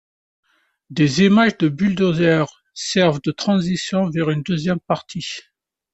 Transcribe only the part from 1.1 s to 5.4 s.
images de bulldozer servent de transition vers une deuxième partie.